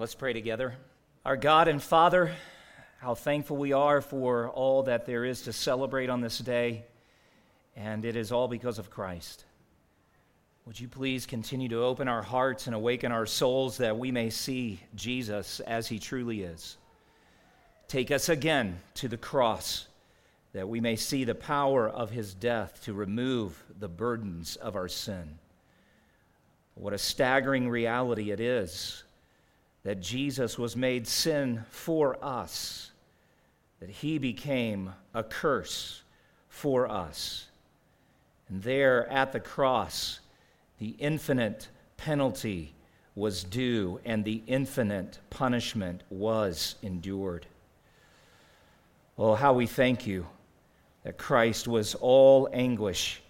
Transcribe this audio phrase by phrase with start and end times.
[0.00, 0.76] Let's pray together.
[1.26, 2.32] Our God and Father,
[3.00, 6.86] how thankful we are for all that there is to celebrate on this day,
[7.76, 9.44] and it is all because of Christ.
[10.64, 14.30] Would you please continue to open our hearts and awaken our souls that we may
[14.30, 16.78] see Jesus as he truly is?
[17.86, 19.86] Take us again to the cross
[20.54, 24.88] that we may see the power of his death to remove the burdens of our
[24.88, 25.38] sin.
[26.74, 29.04] What a staggering reality it is
[29.82, 32.90] that Jesus was made sin for us,
[33.80, 36.02] that he became a curse
[36.48, 37.46] for us.
[38.48, 40.20] And there at the cross,
[40.78, 42.74] the infinite penalty
[43.14, 47.46] was due and the infinite punishment was endured.
[49.18, 50.26] Oh, how we thank you
[51.04, 53.22] that Christ was all anguish,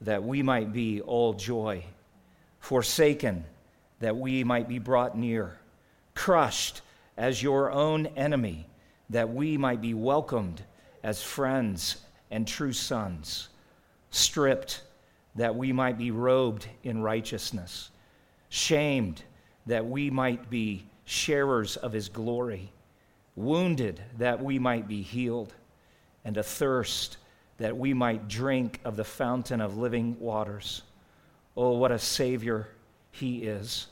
[0.00, 1.84] that we might be all joy,
[2.58, 3.44] forsaken,
[4.00, 5.56] that we might be brought near
[6.14, 6.80] crushed
[7.16, 8.66] as your own enemy,
[9.10, 10.62] that we might be welcomed
[11.02, 11.96] as friends
[12.30, 13.48] and true sons,
[14.10, 14.82] stripped
[15.34, 17.90] that we might be robed in righteousness,
[18.48, 19.22] shamed
[19.66, 22.72] that we might be sharers of his glory,
[23.36, 25.54] wounded that we might be healed,
[26.24, 27.16] and athirst
[27.58, 30.82] that we might drink of the fountain of living waters.
[31.56, 32.68] Oh, what a Savior
[33.10, 33.86] he is!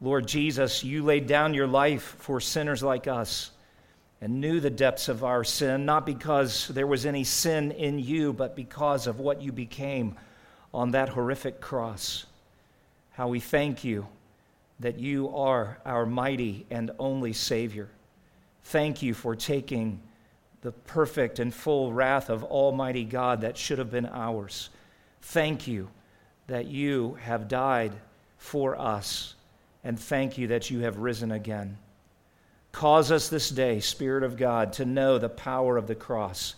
[0.00, 3.50] Lord Jesus, you laid down your life for sinners like us
[4.20, 8.34] and knew the depths of our sin, not because there was any sin in you,
[8.34, 10.16] but because of what you became
[10.74, 12.26] on that horrific cross.
[13.12, 14.06] How we thank you
[14.80, 17.88] that you are our mighty and only Savior.
[18.64, 20.00] Thank you for taking
[20.60, 24.68] the perfect and full wrath of Almighty God that should have been ours.
[25.22, 25.88] Thank you
[26.48, 27.92] that you have died
[28.36, 29.35] for us
[29.86, 31.78] and thank you that you have risen again.
[32.72, 36.56] Cause us this day, Spirit of God, to know the power of the cross.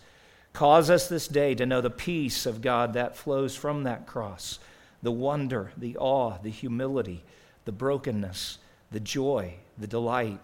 [0.54, 4.58] Cause us this day to know the peace of God that flows from that cross,
[5.02, 7.22] the wonder, the awe, the humility,
[7.66, 8.56] the brokenness,
[8.90, 10.40] the joy, the delight,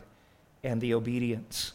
[0.62, 1.72] and the obedience.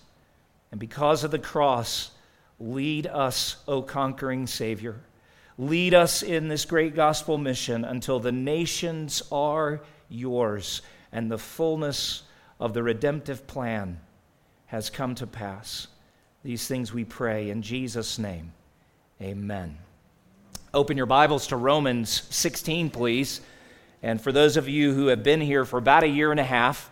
[0.70, 2.12] And because of the cross,
[2.60, 4.98] lead us, O conquering Savior.
[5.58, 12.24] Lead us in this great gospel mission until the nations are yours and the fullness
[12.60, 14.00] of the redemptive plan
[14.68, 15.88] has come to pass.
[16.44, 18.54] These things we pray in Jesus' name.
[19.22, 19.78] Amen.
[20.74, 23.42] Open your Bibles to Romans 16, please.
[24.04, 26.44] And for those of you who have been here for about a year and a
[26.44, 26.90] half,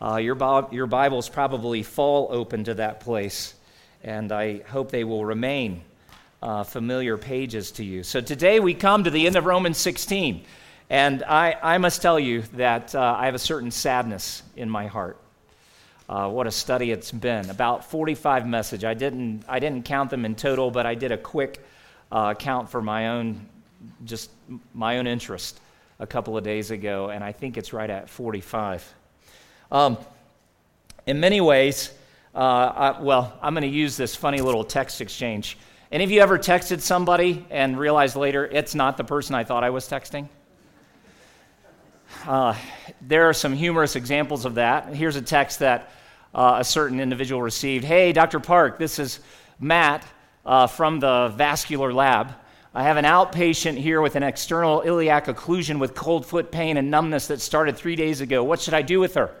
[0.00, 0.36] uh, your,
[0.72, 3.54] your Bibles probably fall open to that place.
[4.02, 5.82] And I hope they will remain
[6.42, 8.02] uh, familiar pages to you.
[8.02, 10.44] So today we come to the end of Romans 16.
[10.90, 14.86] And I, I must tell you that uh, I have a certain sadness in my
[14.86, 15.18] heart.
[16.08, 17.50] Uh, what a study it's been.
[17.50, 18.84] About 45 message.
[18.84, 21.62] I didn't, I didn't count them in total, but I did a quick
[22.10, 23.46] uh, count for my own,
[24.04, 24.30] just
[24.72, 25.60] my own interest
[25.98, 28.94] a couple of days ago, and I think it's right at 45.
[29.70, 29.98] Um,
[31.06, 31.92] in many ways,
[32.34, 35.58] uh, I, well, I'm going to use this funny little text exchange.
[35.92, 39.64] Any of you ever texted somebody and realized later it's not the person I thought
[39.64, 40.28] I was texting?
[42.26, 42.54] Uh,
[43.00, 44.94] there are some humorous examples of that.
[44.94, 45.90] Here's a text that
[46.34, 48.40] uh, a certain individual received Hey, Dr.
[48.40, 49.20] Park, this is
[49.60, 50.04] Matt
[50.44, 52.34] uh, from the vascular lab.
[52.74, 56.90] I have an outpatient here with an external iliac occlusion with cold foot pain and
[56.90, 58.44] numbness that started three days ago.
[58.44, 59.34] What should I do with her?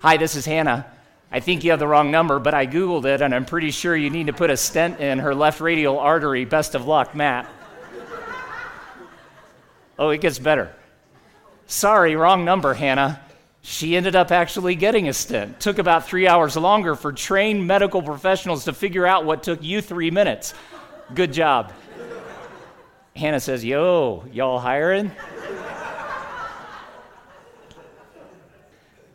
[0.00, 0.86] Hi, this is Hannah.
[1.30, 3.94] I think you have the wrong number, but I Googled it and I'm pretty sure
[3.94, 6.44] you need to put a stent in her left radial artery.
[6.44, 7.46] Best of luck, Matt.
[9.98, 10.72] oh, it gets better.
[11.70, 13.20] Sorry, wrong number, Hannah.
[13.60, 15.60] She ended up actually getting a stent.
[15.60, 19.82] Took about three hours longer for trained medical professionals to figure out what took you
[19.82, 20.54] three minutes.
[21.14, 21.74] Good job.
[23.14, 25.12] Hannah says, Yo, y'all hiring?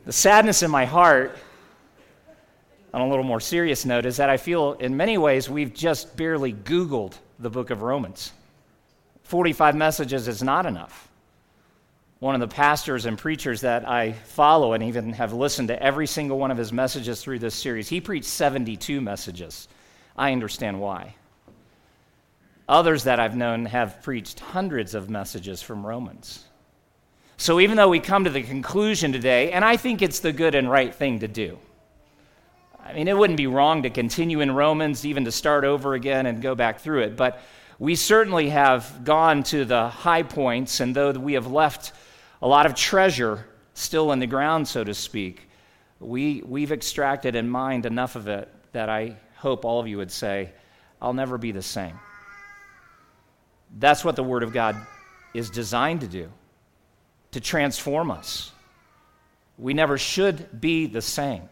[0.05, 1.35] the sadness in my heart,
[2.93, 6.15] on a little more serious note, is that I feel in many ways we've just
[6.15, 8.31] barely Googled the book of Romans.
[9.23, 11.09] 45 messages is not enough
[12.23, 16.07] one of the pastors and preachers that I follow and even have listened to every
[16.07, 17.89] single one of his messages through this series.
[17.89, 19.67] He preached 72 messages.
[20.15, 21.15] I understand why.
[22.69, 26.45] Others that I've known have preached hundreds of messages from Romans.
[27.35, 30.55] So even though we come to the conclusion today, and I think it's the good
[30.55, 31.59] and right thing to do,
[32.85, 36.25] I mean, it wouldn't be wrong to continue in Romans, even to start over again
[36.25, 37.41] and go back through it, but
[37.79, 41.91] we certainly have gone to the high points, and though we have left
[42.43, 45.47] a lot of treasure still in the ground, so to speak,
[46.01, 50.11] we, we've extracted and mined enough of it that I hope all of you would
[50.11, 50.51] say,
[51.01, 51.97] I'll never be the same.
[53.79, 54.75] That's what the Word of God
[55.33, 56.29] is designed to do,
[57.31, 58.51] to transform us.
[59.57, 61.47] We never should be the same.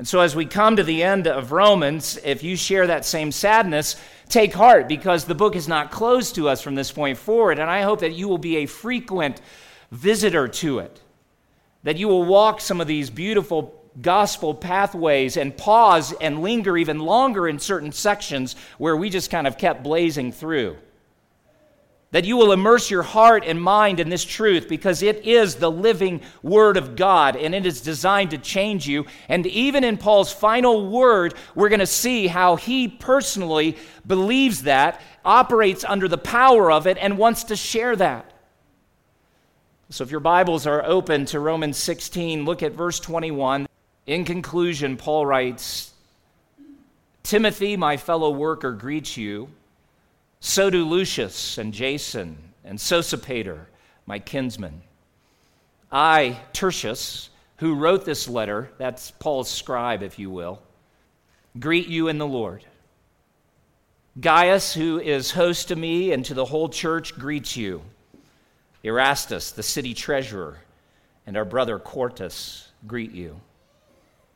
[0.00, 3.30] And so, as we come to the end of Romans, if you share that same
[3.30, 3.96] sadness,
[4.30, 7.58] take heart because the book is not closed to us from this point forward.
[7.58, 9.42] And I hope that you will be a frequent
[9.90, 11.02] visitor to it,
[11.82, 17.00] that you will walk some of these beautiful gospel pathways and pause and linger even
[17.00, 20.78] longer in certain sections where we just kind of kept blazing through.
[22.12, 25.70] That you will immerse your heart and mind in this truth because it is the
[25.70, 29.06] living Word of God and it is designed to change you.
[29.28, 35.00] And even in Paul's final word, we're going to see how he personally believes that,
[35.24, 38.32] operates under the power of it, and wants to share that.
[39.90, 43.68] So if your Bibles are open to Romans 16, look at verse 21.
[44.06, 45.92] In conclusion, Paul writes
[47.22, 49.48] Timothy, my fellow worker, greets you.
[50.40, 53.66] So do Lucius and Jason and Sosipater,
[54.06, 54.82] my kinsmen.
[55.92, 60.62] I, Tertius, who wrote this letter, that's Paul's scribe, if you will,
[61.58, 62.64] greet you in the Lord.
[64.18, 67.82] Gaius, who is host to me and to the whole church, greets you.
[68.82, 70.58] Erastus, the city treasurer,
[71.26, 73.40] and our brother Quartus greet you.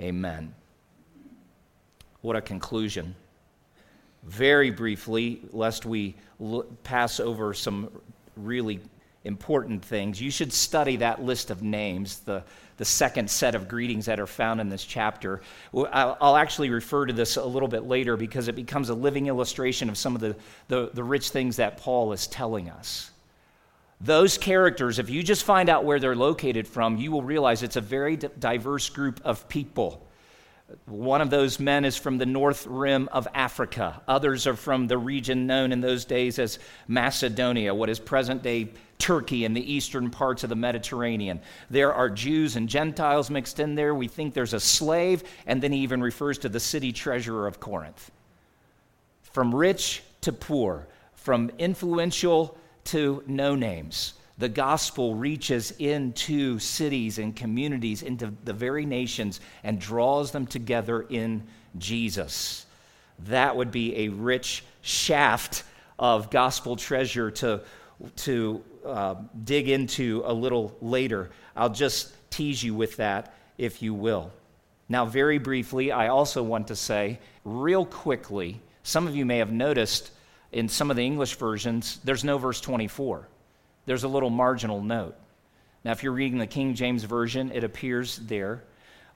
[0.00, 0.54] Amen.
[2.22, 3.14] What a conclusion.
[4.24, 6.14] Very briefly, lest we
[6.84, 7.90] pass over some
[8.36, 8.80] really
[9.24, 12.42] important things, you should study that list of names, the,
[12.78, 15.42] the second set of greetings that are found in this chapter.
[15.74, 19.90] I'll actually refer to this a little bit later because it becomes a living illustration
[19.90, 20.34] of some of the,
[20.68, 23.09] the, the rich things that Paul is telling us.
[24.00, 27.76] Those characters, if you just find out where they're located from, you will realize it's
[27.76, 30.06] a very diverse group of people.
[30.86, 34.00] One of those men is from the north rim of Africa.
[34.08, 36.58] Others are from the region known in those days as
[36.88, 38.68] Macedonia, what is present day
[38.98, 41.40] Turkey and the eastern parts of the Mediterranean.
[41.70, 43.94] There are Jews and Gentiles mixed in there.
[43.94, 47.60] We think there's a slave, and then he even refers to the city treasurer of
[47.60, 48.10] Corinth.
[49.22, 54.14] From rich to poor, from influential to no names.
[54.38, 61.02] The gospel reaches into cities and communities, into the very nations, and draws them together
[61.02, 61.42] in
[61.76, 62.64] Jesus.
[63.26, 65.64] That would be a rich shaft
[65.98, 67.60] of gospel treasure to,
[68.16, 71.30] to uh, dig into a little later.
[71.54, 74.32] I'll just tease you with that, if you will.
[74.88, 79.52] Now, very briefly, I also want to say, real quickly, some of you may have
[79.52, 80.10] noticed
[80.52, 83.28] in some of the English versions, there's no verse 24.
[83.86, 85.16] There's a little marginal note.
[85.84, 88.64] Now, if you're reading the King James Version, it appears there.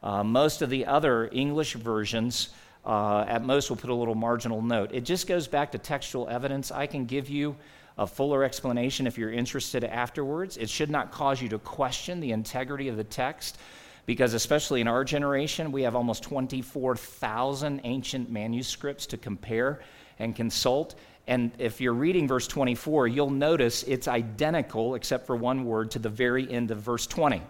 [0.02, 2.50] Uh, most of the other English versions,
[2.84, 4.90] uh, at most, will put a little marginal note.
[4.92, 6.70] It just goes back to textual evidence.
[6.70, 7.56] I can give you
[7.98, 10.56] a fuller explanation if you're interested afterwards.
[10.56, 13.58] It should not cause you to question the integrity of the text
[14.06, 19.80] because, especially in our generation, we have almost 24,000 ancient manuscripts to compare
[20.18, 20.94] and consult.
[21.26, 25.98] And if you're reading verse 24, you'll notice it's identical, except for one word, to
[25.98, 27.40] the very end of verse 20.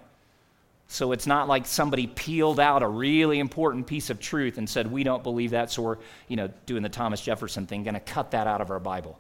[0.87, 4.91] So it's not like somebody peeled out a really important piece of truth and said,
[4.91, 5.97] We don't believe that, so we're,
[6.29, 9.19] you know, doing the Thomas Jefferson thing, going to cut that out of our Bible.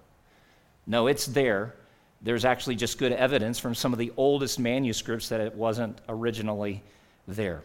[0.86, 1.74] No, it's there.
[2.22, 6.82] There's actually just good evidence from some of the oldest manuscripts that it wasn't originally
[7.26, 7.62] there.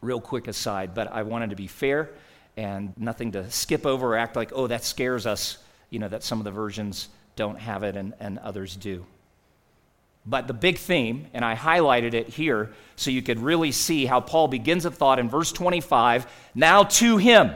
[0.00, 2.10] Real quick aside, but I wanted to be fair
[2.56, 5.58] and nothing to skip over or act like, oh, that scares us
[5.90, 9.06] you know, that some of the versions don't have it and, and others do.
[10.26, 14.20] But the big theme, and I highlighted it here so you could really see how
[14.20, 17.52] Paul begins a thought in verse 25 now to him.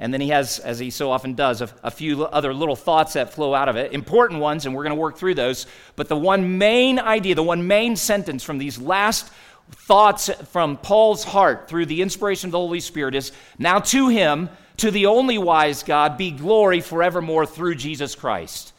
[0.00, 3.12] And then he has, as he so often does, a, a few other little thoughts
[3.12, 5.66] that flow out of it, important ones, and we're going to work through those.
[5.94, 9.30] But the one main idea, the one main sentence from these last
[9.70, 14.48] thoughts from Paul's heart through the inspiration of the Holy Spirit is now to him
[14.78, 18.72] to the only wise God be glory forevermore through Jesus Christ.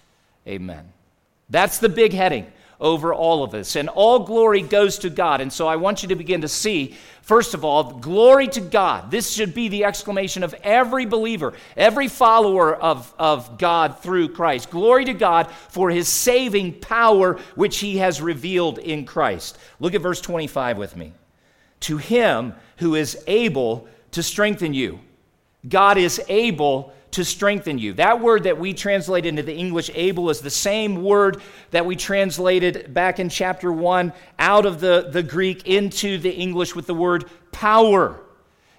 [0.47, 0.91] Amen.
[1.49, 2.47] That's the big heading.
[2.81, 3.75] over all of us.
[3.75, 5.39] And all glory goes to God.
[5.39, 9.11] And so I want you to begin to see, first of all, glory to God.
[9.11, 14.71] This should be the exclamation of every believer, every follower of, of God through Christ.
[14.71, 19.59] Glory to God for his saving power, which he has revealed in Christ.
[19.79, 21.13] Look at verse 25 with me.
[21.81, 24.99] To him who is able to strengthen you.
[25.67, 27.93] God is able to strengthen you.
[27.93, 31.41] That word that we translate into the English able is the same word
[31.71, 36.75] that we translated back in chapter 1 out of the, the Greek into the English
[36.75, 38.19] with the word power.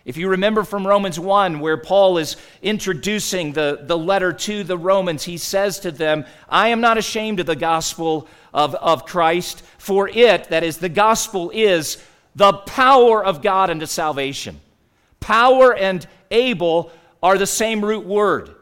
[0.04, 4.78] If you remember from Romans 1, where Paul is introducing the, the letter to the
[4.78, 9.62] Romans, he says to them, I am not ashamed of the gospel of, of Christ,
[9.78, 12.02] for it, that is, the gospel is
[12.34, 14.60] the power of God unto salvation.
[15.20, 16.90] Power and able
[17.22, 18.54] are the same root word.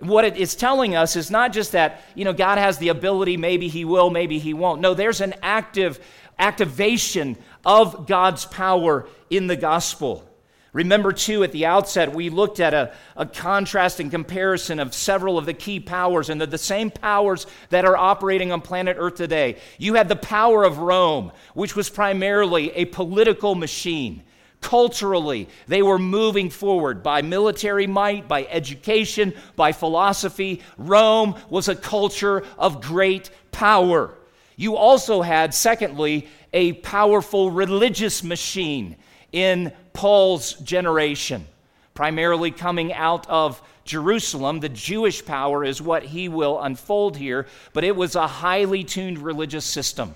[0.00, 3.36] What it is telling us is not just that, you know, God has the ability,
[3.36, 4.80] maybe he will, maybe he won't.
[4.80, 6.00] No, there's an active
[6.38, 10.24] activation of God's power in the gospel.
[10.72, 15.38] Remember, too, at the outset, we looked at a, a contrast and comparison of several
[15.38, 19.16] of the key powers, and they're the same powers that are operating on planet Earth
[19.16, 19.56] today.
[19.78, 24.22] You had the power of Rome, which was primarily a political machine.
[24.60, 30.62] Culturally, they were moving forward by military might, by education, by philosophy.
[30.76, 34.14] Rome was a culture of great power.
[34.56, 38.96] You also had, secondly, a powerful religious machine
[39.30, 41.46] in Paul's generation,
[41.94, 44.60] primarily coming out of Jerusalem.
[44.60, 49.18] The Jewish power is what he will unfold here, but it was a highly tuned
[49.18, 50.14] religious system.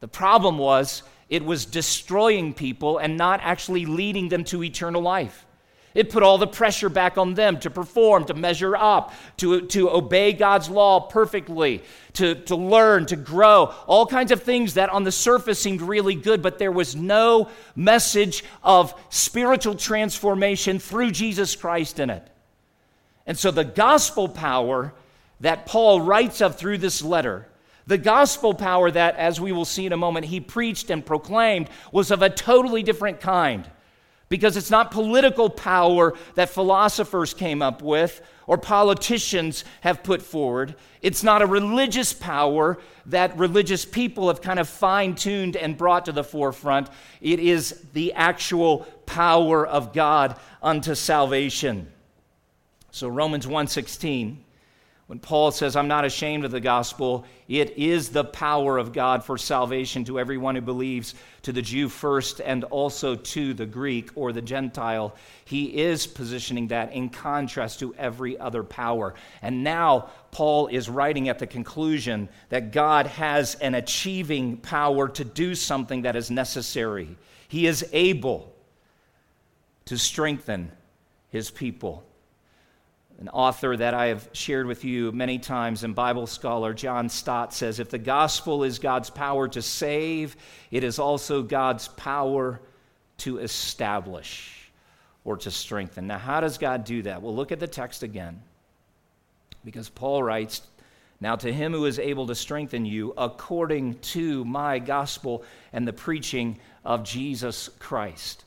[0.00, 5.46] The problem was it was destroying people and not actually leading them to eternal life.
[5.94, 9.88] It put all the pressure back on them to perform, to measure up, to, to
[9.90, 11.82] obey God's law perfectly,
[12.14, 16.14] to, to learn, to grow, all kinds of things that on the surface seemed really
[16.14, 22.28] good, but there was no message of spiritual transformation through Jesus Christ in it.
[23.26, 24.92] And so the gospel power
[25.40, 27.48] that Paul writes of through this letter
[27.86, 31.68] the gospel power that, as we will see in a moment, he preached and proclaimed
[31.90, 33.68] was of a totally different kind.
[34.28, 40.74] Because it's not political power that philosophers came up with or politicians have put forward.
[41.02, 46.06] It's not a religious power that religious people have kind of fine tuned and brought
[46.06, 46.88] to the forefront.
[47.20, 51.92] It is the actual power of God unto salvation.
[52.90, 54.41] So Romans 1:16
[55.12, 59.22] when Paul says, I'm not ashamed of the gospel, it is the power of God
[59.22, 64.08] for salvation to everyone who believes, to the Jew first and also to the Greek
[64.14, 65.14] or the Gentile.
[65.44, 69.12] He is positioning that in contrast to every other power.
[69.42, 75.24] And now Paul is writing at the conclusion that God has an achieving power to
[75.24, 77.18] do something that is necessary.
[77.48, 78.50] He is able
[79.84, 80.72] to strengthen
[81.28, 82.02] his people
[83.18, 87.54] an author that I have shared with you many times and Bible scholar John Stott
[87.54, 90.36] says if the gospel is God's power to save,
[90.70, 92.60] it is also God's power
[93.18, 94.70] to establish
[95.24, 96.06] or to strengthen.
[96.06, 97.22] Now, how does God do that?
[97.22, 98.42] Well, look at the text again.
[99.64, 100.62] Because Paul writes,
[101.20, 105.92] Now to him who is able to strengthen you according to my gospel and the
[105.92, 108.44] preaching of Jesus Christ.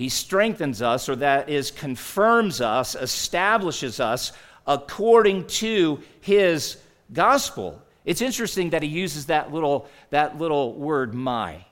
[0.00, 4.32] He strengthens us, or that is, confirms us, establishes us
[4.66, 6.78] according to his
[7.12, 7.82] gospel.
[8.06, 11.66] It's interesting that he uses that little, that little word, my.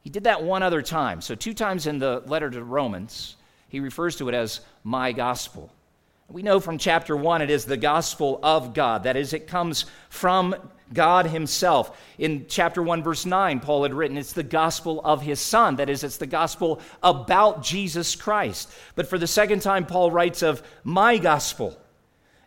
[0.00, 1.20] He did that one other time.
[1.20, 3.36] So, two times in the letter to Romans,
[3.68, 5.70] he refers to it as my gospel.
[6.30, 9.02] We know from chapter 1 it is the gospel of God.
[9.02, 10.54] That is, it comes from
[10.92, 11.98] God Himself.
[12.18, 15.76] In chapter 1, verse 9, Paul had written, it's the gospel of His Son.
[15.76, 18.70] That is, it's the gospel about Jesus Christ.
[18.94, 21.78] But for the second time, Paul writes of my gospel.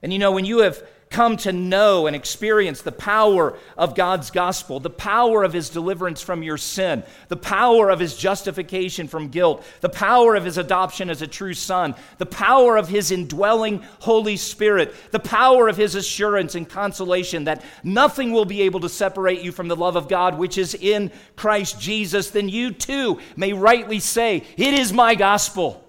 [0.02, 4.30] And you know, when you have come to know and experience the power of God's
[4.30, 9.30] gospel, the power of his deliverance from your sin, the power of his justification from
[9.30, 13.84] guilt, the power of his adoption as a true son, the power of his indwelling
[14.00, 18.90] Holy Spirit, the power of his assurance and consolation that nothing will be able to
[18.90, 23.20] separate you from the love of God which is in Christ Jesus, then you too
[23.36, 25.84] may rightly say, It is my gospel.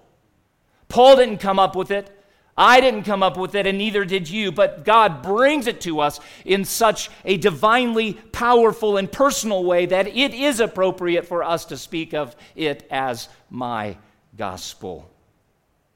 [0.89, 2.20] Paul didn't come up with it.
[2.57, 6.01] I didn't come up with it, and neither did you, but God brings it to
[6.01, 11.65] us in such a divinely powerful and personal way that it is appropriate for us
[11.65, 13.97] to speak of it as my
[14.37, 15.09] gospel.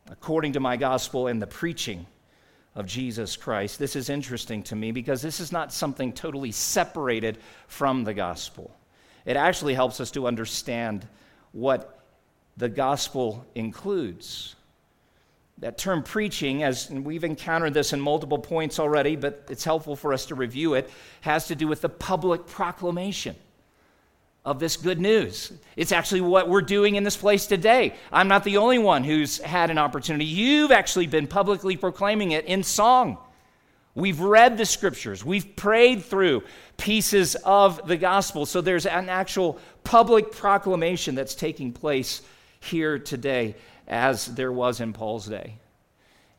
[0.09, 2.05] According to my gospel and the preaching
[2.75, 3.79] of Jesus Christ.
[3.79, 8.75] This is interesting to me because this is not something totally separated from the gospel.
[9.25, 11.07] It actually helps us to understand
[11.53, 11.99] what
[12.57, 14.54] the gospel includes.
[15.59, 20.11] That term preaching, as we've encountered this in multiple points already, but it's helpful for
[20.11, 20.89] us to review it,
[21.21, 23.35] has to do with the public proclamation
[24.43, 25.53] of this good news.
[25.77, 27.95] It's actually what we're doing in this place today.
[28.11, 30.25] I'm not the only one who's had an opportunity.
[30.25, 33.17] You've actually been publicly proclaiming it in song.
[33.95, 36.43] We've read the scriptures, we've prayed through
[36.75, 38.45] pieces of the gospel.
[38.45, 42.21] So there's an actual public proclamation that's taking place
[42.59, 43.55] here today
[43.87, 45.59] as there was in Paul's day.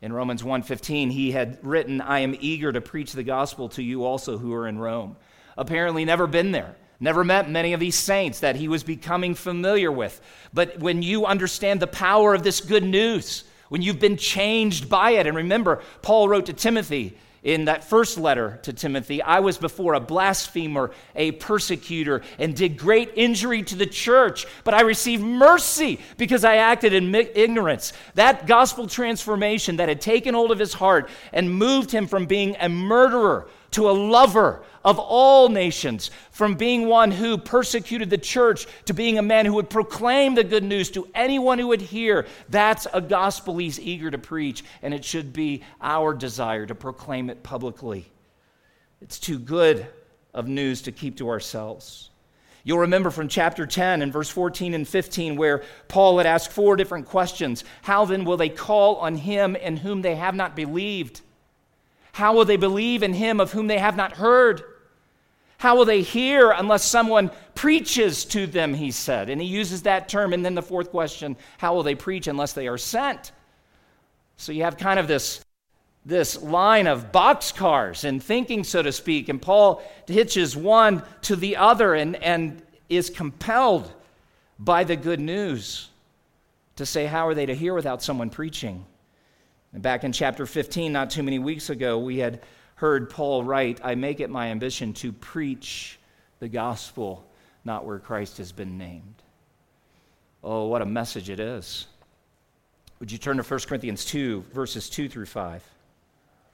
[0.01, 4.05] In Romans 1:15 he had written, "I am eager to preach the gospel to you
[4.05, 5.15] also who are in Rome."
[5.57, 6.75] Apparently never been there.
[6.99, 10.19] Never met many of these saints that he was becoming familiar with.
[10.53, 15.11] But when you understand the power of this good news, when you've been changed by
[15.11, 19.57] it, and remember, Paul wrote to Timothy, in that first letter to Timothy, I was
[19.57, 25.23] before a blasphemer, a persecutor, and did great injury to the church, but I received
[25.23, 27.93] mercy because I acted in ignorance.
[28.15, 32.57] That gospel transformation that had taken hold of his heart and moved him from being
[32.59, 38.65] a murderer to a lover of all nations, from being one who persecuted the church
[38.85, 42.25] to being a man who would proclaim the good news to anyone who would hear.
[42.47, 47.29] That's a gospel he's eager to preach, and it should be our desire to proclaim
[47.29, 48.09] it publicly.
[49.01, 49.85] It's too good
[50.33, 52.09] of news to keep to ourselves.
[52.63, 56.77] You'll remember from chapter 10 and verse 14 and 15 where Paul had asked four
[56.77, 57.65] different questions.
[57.81, 61.19] How then will they call on him in whom they have not believed?
[62.13, 64.63] How will they believe in him of whom they have not heard?
[65.57, 69.29] How will they hear unless someone preaches to them, he said.
[69.29, 70.31] And he uses that term.
[70.33, 73.31] And then the fourth question how will they preach unless they are sent?
[74.37, 75.43] So you have kind of this,
[76.05, 79.29] this line of boxcars and thinking, so to speak.
[79.29, 83.91] And Paul hitches one to the other and, and is compelled
[84.59, 85.89] by the good news
[86.75, 88.85] to say, How are they to hear without someone preaching?
[89.73, 92.41] And back in chapter 15, not too many weeks ago, we had
[92.77, 95.99] heard Paul write, I make it my ambition to preach
[96.39, 97.25] the gospel,
[97.65, 99.15] not where Christ has been named.
[100.43, 101.87] Oh, what a message it is.
[102.99, 105.63] Would you turn to 1 Corinthians 2, verses 2 through 5?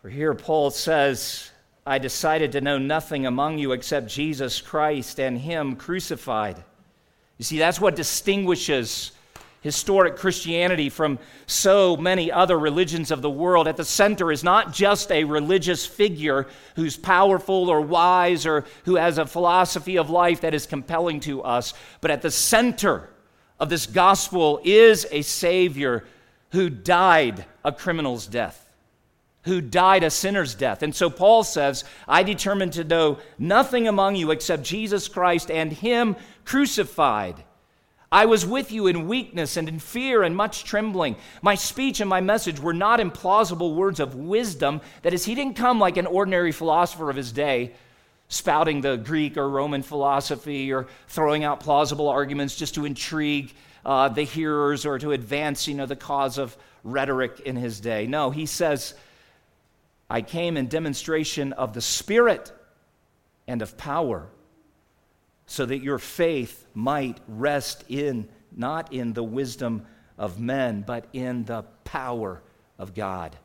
[0.02, 1.52] For here Paul says,
[1.86, 6.64] I decided to know nothing among you except Jesus Christ and Him crucified.
[7.38, 9.12] You see, that's what distinguishes
[9.64, 13.68] historic Christianity from so many other religions of the world.
[13.68, 18.98] At the center is not just a religious figure who's powerful or wise or who
[18.98, 23.10] has a philosophy of life that is compelling to us, but at the center
[23.58, 26.06] of this gospel is a Savior
[26.52, 28.60] who died a criminal's death.
[29.46, 30.84] Who died a sinner's death.
[30.84, 35.72] And so Paul says, I determined to know nothing among you except Jesus Christ and
[35.72, 37.44] Him crucified.
[38.14, 41.16] I was with you in weakness and in fear and much trembling.
[41.42, 44.82] My speech and my message were not implausible words of wisdom.
[45.02, 47.74] That is, he didn't come like an ordinary philosopher of his day,
[48.28, 53.52] spouting the Greek or Roman philosophy or throwing out plausible arguments just to intrigue
[53.84, 58.06] uh, the hearers or to advance, you know, the cause of rhetoric in his day.
[58.06, 58.94] No, he says,
[60.08, 62.52] I came in demonstration of the Spirit
[63.48, 64.30] and of power
[65.46, 69.86] so that your faith might rest in, not in the wisdom
[70.18, 72.42] of men, but in the power
[72.78, 73.36] of God.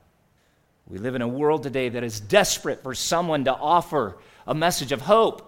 [0.86, 4.92] We live in a world today that is desperate for someone to offer a message
[4.92, 5.44] of hope.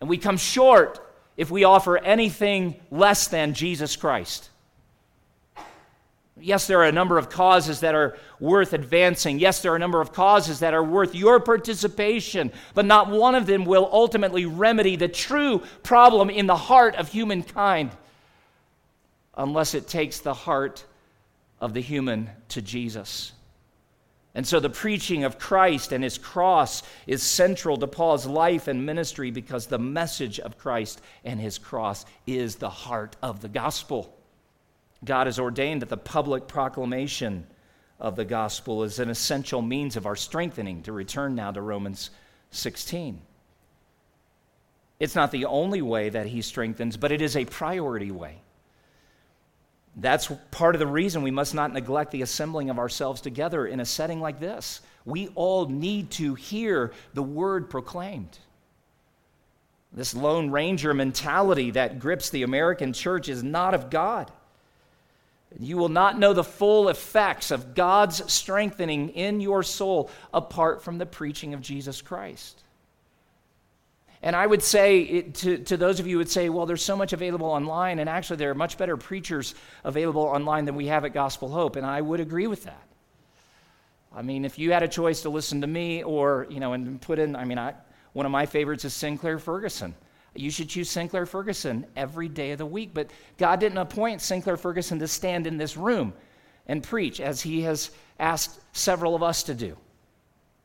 [0.00, 1.00] And we come short
[1.36, 4.50] if we offer anything less than Jesus Christ.
[6.40, 9.38] Yes, there are a number of causes that are worth advancing.
[9.38, 13.34] Yes, there are a number of causes that are worth your participation, but not one
[13.34, 17.90] of them will ultimately remedy the true problem in the heart of humankind
[19.36, 20.84] unless it takes the heart
[21.60, 23.32] of the human to Jesus.
[24.34, 28.84] And so the preaching of Christ and his cross is central to Paul's life and
[28.86, 34.14] ministry because the message of Christ and his cross is the heart of the gospel.
[35.04, 37.46] God has ordained that the public proclamation
[38.00, 42.10] of the gospel is an essential means of our strengthening, to return now to Romans
[42.50, 43.20] 16.
[45.00, 48.40] It's not the only way that he strengthens, but it is a priority way.
[49.96, 53.80] That's part of the reason we must not neglect the assembling of ourselves together in
[53.80, 54.80] a setting like this.
[55.04, 58.38] We all need to hear the word proclaimed.
[59.92, 64.30] This Lone Ranger mentality that grips the American church is not of God.
[65.58, 70.98] You will not know the full effects of God's strengthening in your soul apart from
[70.98, 72.62] the preaching of Jesus Christ.
[74.20, 76.82] And I would say it, to, to those of you who would say, well, there's
[76.82, 80.86] so much available online, and actually there are much better preachers available online than we
[80.86, 82.82] have at Gospel Hope, and I would agree with that.
[84.14, 87.00] I mean, if you had a choice to listen to me or, you know, and
[87.00, 87.74] put in, I mean, I,
[88.12, 89.94] one of my favorites is Sinclair Ferguson.
[90.38, 92.90] You should choose Sinclair Ferguson every day of the week.
[92.94, 96.12] But God didn't appoint Sinclair Ferguson to stand in this room
[96.66, 99.76] and preach as he has asked several of us to do.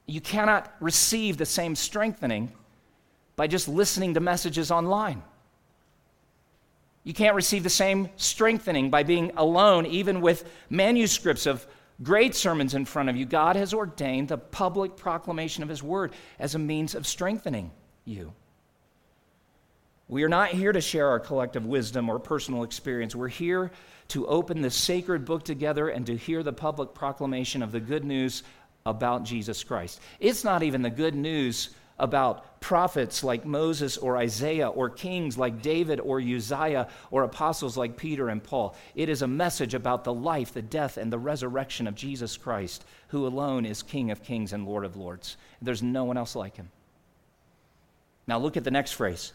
[0.05, 2.51] You cannot receive the same strengthening
[3.35, 5.23] by just listening to messages online.
[7.03, 11.65] You can't receive the same strengthening by being alone, even with manuscripts of
[12.01, 13.25] great sermons in front of you.
[13.25, 17.71] God has ordained the public proclamation of His word as a means of strengthening
[18.05, 18.33] you.
[20.13, 23.15] We are not here to share our collective wisdom or personal experience.
[23.15, 23.71] We're here
[24.09, 28.05] to open the sacred book together and to hear the public proclamation of the good
[28.05, 28.43] news
[28.85, 29.99] about Jesus Christ.
[30.19, 35.63] It's not even the good news about prophets like Moses or Isaiah or kings like
[35.63, 38.75] David or Uzziah or apostles like Peter and Paul.
[38.93, 42.85] It is a message about the life, the death, and the resurrection of Jesus Christ,
[43.07, 45.37] who alone is King of kings and Lord of lords.
[45.59, 46.69] There's no one else like him.
[48.27, 49.33] Now look at the next phrase.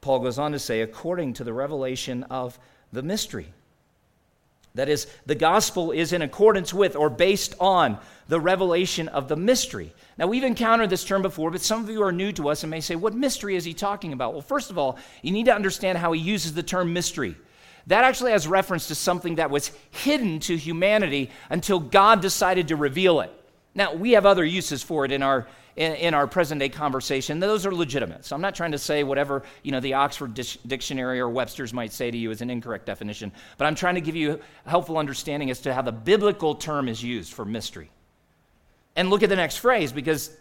[0.00, 2.58] Paul goes on to say, according to the revelation of
[2.92, 3.52] the mystery.
[4.74, 9.36] That is, the gospel is in accordance with or based on the revelation of the
[9.36, 9.92] mystery.
[10.16, 12.70] Now, we've encountered this term before, but some of you are new to us and
[12.70, 14.32] may say, What mystery is he talking about?
[14.32, 17.36] Well, first of all, you need to understand how he uses the term mystery.
[17.88, 22.76] That actually has reference to something that was hidden to humanity until God decided to
[22.76, 23.32] reveal it.
[23.74, 27.40] Now, we have other uses for it in our in, in, our present day conversation,
[27.40, 28.24] those are legitimate.
[28.24, 30.34] So I'm not trying to say whatever you know the Oxford
[30.66, 34.00] Dictionary or Webster's might say to you is an incorrect definition, but I'm trying to
[34.00, 37.90] give you a helpful understanding as to how the biblical term is used for mystery.
[38.96, 40.36] And look at the next phrase because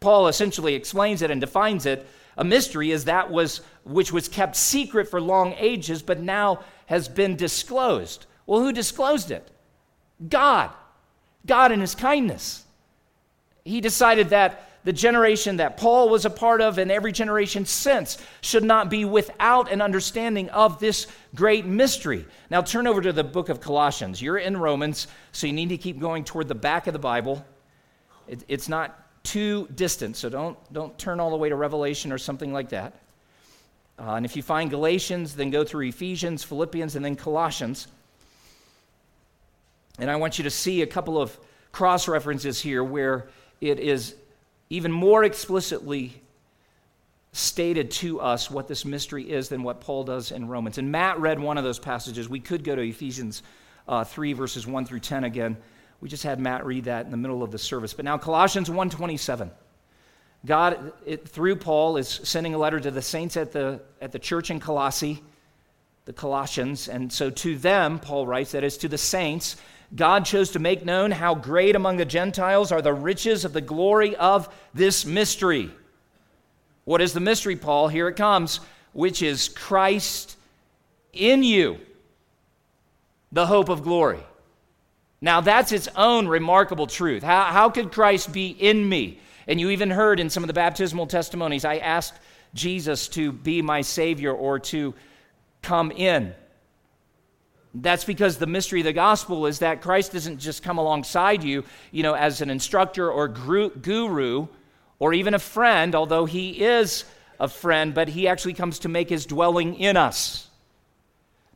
[0.00, 2.06] Paul essentially explains it and defines it.
[2.36, 7.08] A mystery is that was which was kept secret for long ages, but now has
[7.08, 8.26] been disclosed.
[8.46, 9.50] Well, who disclosed it?
[10.26, 10.70] God.
[11.44, 12.64] God in his kindness.
[13.64, 18.16] He decided that the generation that Paul was a part of and every generation since
[18.40, 22.24] should not be without an understanding of this great mystery.
[22.48, 24.22] Now turn over to the book of Colossians.
[24.22, 27.44] You're in Romans, so you need to keep going toward the back of the Bible.
[28.26, 32.16] It, it's not too distant, so don't, don't turn all the way to Revelation or
[32.16, 32.94] something like that.
[33.98, 37.88] Uh, and if you find Galatians, then go through Ephesians, Philippians, and then Colossians.
[39.98, 41.38] And I want you to see a couple of
[41.72, 43.28] cross references here where
[43.60, 44.14] it is
[44.70, 46.22] even more explicitly
[47.32, 50.78] stated to us what this mystery is than what Paul does in Romans.
[50.78, 52.28] And Matt read one of those passages.
[52.28, 53.42] We could go to Ephesians
[53.86, 55.56] uh, 3, verses 1 through 10 again.
[56.00, 57.92] We just had Matt read that in the middle of the service.
[57.92, 59.50] But now Colossians 1.27.
[60.46, 64.18] God, it, through Paul, is sending a letter to the saints at the, at the
[64.18, 65.22] church in Colossae,
[66.04, 66.88] the Colossians.
[66.88, 69.56] And so to them, Paul writes, that is to the saints,
[69.94, 73.60] God chose to make known how great among the Gentiles are the riches of the
[73.60, 75.70] glory of this mystery.
[76.84, 77.88] What is the mystery, Paul?
[77.88, 78.60] Here it comes,
[78.92, 80.36] which is Christ
[81.12, 81.78] in you,
[83.32, 84.20] the hope of glory.
[85.20, 87.22] Now, that's its own remarkable truth.
[87.22, 89.20] How, how could Christ be in me?
[89.46, 92.20] And you even heard in some of the baptismal testimonies, I asked
[92.54, 94.94] Jesus to be my Savior or to
[95.62, 96.34] come in.
[97.74, 101.64] That's because the mystery of the gospel is that Christ doesn't just come alongside you,
[101.90, 104.48] you know, as an instructor or guru
[104.98, 107.04] or even a friend, although he is
[107.38, 110.48] a friend, but he actually comes to make his dwelling in us.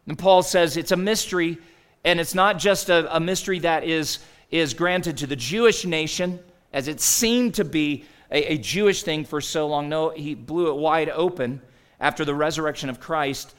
[0.07, 1.59] And Paul says it's a mystery,
[2.05, 4.18] and it's not just a, a mystery that is,
[4.51, 6.38] is granted to the Jewish nation,
[6.72, 9.88] as it seemed to be a, a Jewish thing for so long.
[9.88, 11.62] No, he blew it wide open
[12.01, 13.55] after the resurrection of Christ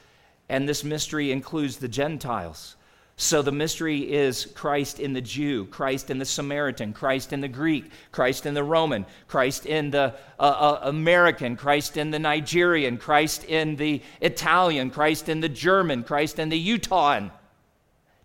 [0.50, 2.76] and this mystery includes the Gentiles.
[3.16, 7.48] So the mystery is Christ in the Jew, Christ in the Samaritan, Christ in the
[7.48, 12.98] Greek, Christ in the Roman, Christ in the uh, uh, American, Christ in the Nigerian,
[12.98, 17.32] Christ in the Italian, Christ in the German, Christ in the Utahan.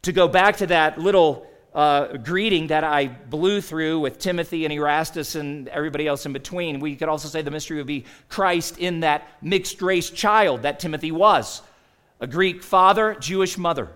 [0.02, 4.72] To go back to that little uh, greeting that I blew through with Timothy and
[4.72, 8.78] Erastus and everybody else in between, we could also say the mystery would be Christ
[8.78, 11.60] in that mixed race child that Timothy was
[12.20, 13.90] a Greek father, Jewish mother.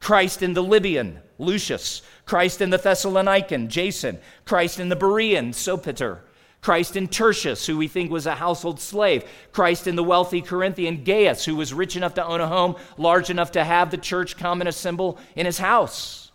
[0.00, 2.02] Christ in the Libyan, Lucius.
[2.24, 4.18] Christ in the Thessalonican, Jason.
[4.44, 6.20] Christ in the Berean, Sopater.
[6.60, 9.24] Christ in Tertius, who we think was a household slave.
[9.52, 13.30] Christ in the wealthy Corinthian Gaius, who was rich enough to own a home large
[13.30, 16.32] enough to have the church come and assemble in his house.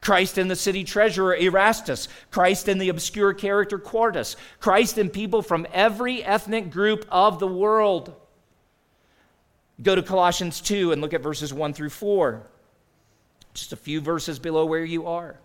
[0.00, 5.42] Christ in the city treasurer Erastus, Christ in the obscure character Quartus, Christ in people
[5.42, 8.14] from every ethnic group of the world.
[9.82, 12.42] Go to Colossians 2 and look at verses 1 through 4.
[13.54, 15.36] Just a few verses below where you are.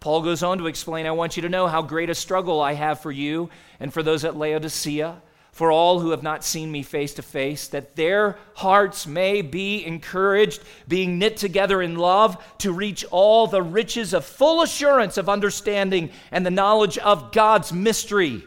[0.00, 2.74] Paul goes on to explain I want you to know how great a struggle I
[2.74, 5.20] have for you and for those at Laodicea
[5.54, 9.86] for all who have not seen me face to face, that their hearts may be
[9.86, 15.28] encouraged, being knit together in love, to reach all the riches of full assurance of
[15.28, 18.42] understanding and the knowledge of God's mystery,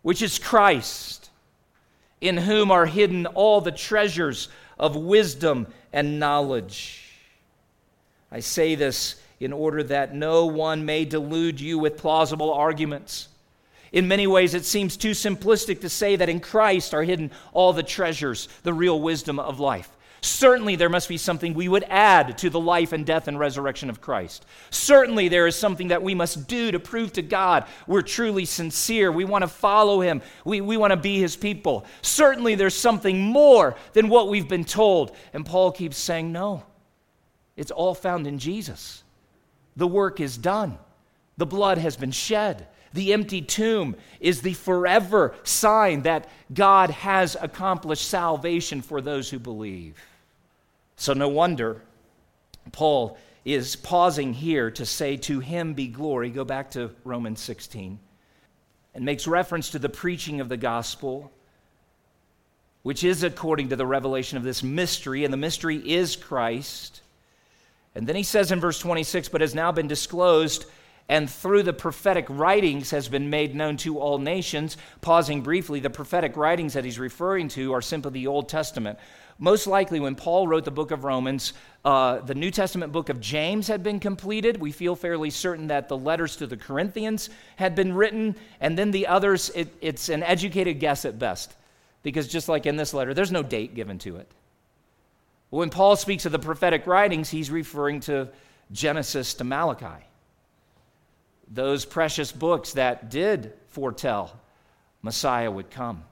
[0.00, 1.25] which is Christ,
[2.20, 4.48] in whom are hidden all the treasures
[4.78, 7.02] of wisdom and knowledge.
[8.30, 13.28] I say this in order that no one may delude you with plausible arguments.
[13.92, 17.72] In many ways, it seems too simplistic to say that in Christ are hidden all
[17.72, 19.90] the treasures, the real wisdom of life.
[20.20, 23.90] Certainly, there must be something we would add to the life and death and resurrection
[23.90, 24.46] of Christ.
[24.70, 29.12] Certainly, there is something that we must do to prove to God we're truly sincere.
[29.12, 31.86] We want to follow Him, we, we want to be His people.
[32.02, 35.14] Certainly, there's something more than what we've been told.
[35.32, 36.64] And Paul keeps saying, no,
[37.56, 39.04] it's all found in Jesus.
[39.76, 40.78] The work is done,
[41.36, 42.68] the blood has been shed.
[42.96, 49.38] The empty tomb is the forever sign that God has accomplished salvation for those who
[49.38, 50.02] believe.
[50.96, 51.82] So, no wonder
[52.72, 56.30] Paul is pausing here to say, To him be glory.
[56.30, 57.98] Go back to Romans 16
[58.94, 61.30] and makes reference to the preaching of the gospel,
[62.82, 67.02] which is according to the revelation of this mystery, and the mystery is Christ.
[67.94, 70.64] And then he says in verse 26, But has now been disclosed
[71.08, 74.76] and through the prophetic writings has been made known to all nations.
[75.00, 78.98] Pausing briefly, the prophetic writings that he's referring to are simply the Old Testament.
[79.38, 81.52] Most likely, when Paul wrote the book of Romans,
[81.84, 84.56] uh, the New Testament book of James had been completed.
[84.56, 88.90] We feel fairly certain that the letters to the Corinthians had been written, and then
[88.90, 91.54] the others, it, it's an educated guess at best,
[92.02, 94.28] because just like in this letter, there's no date given to it.
[95.50, 98.28] When Paul speaks of the prophetic writings, he's referring to
[98.72, 100.04] Genesis to Malachi
[101.48, 104.38] those precious books that did foretell
[105.02, 106.04] Messiah would come,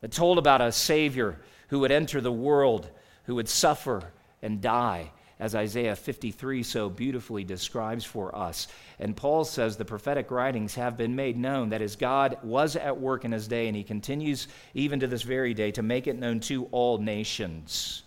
[0.00, 2.88] that told about a Savior who would enter the world,
[3.24, 8.66] who would suffer and die, as Isaiah 53 so beautifully describes for us.
[8.98, 11.68] And Paul says the prophetic writings have been made known.
[11.68, 15.22] That is, God was at work in his day, and he continues even to this
[15.22, 18.02] very day to make it known to all nations,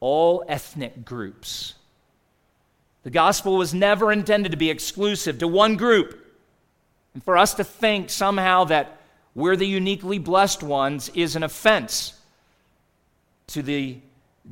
[0.00, 1.74] all ethnic groups
[3.02, 6.18] the gospel was never intended to be exclusive to one group.
[7.14, 9.00] And for us to think somehow that
[9.34, 12.14] we're the uniquely blessed ones is an offense
[13.48, 13.98] to the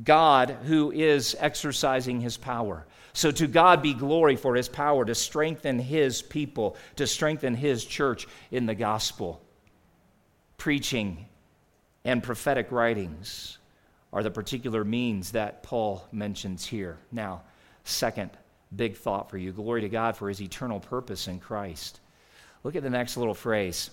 [0.03, 2.85] God who is exercising his power.
[3.13, 7.83] So to God be glory for his power to strengthen his people, to strengthen his
[7.83, 9.41] church in the gospel.
[10.57, 11.25] Preaching
[12.05, 13.57] and prophetic writings
[14.11, 16.97] are the particular means that Paul mentions here.
[17.11, 17.41] Now,
[17.89, 18.29] Second
[18.75, 21.99] big thought for you glory to God for his eternal purpose in Christ.
[22.63, 23.89] Look at the next little phrase.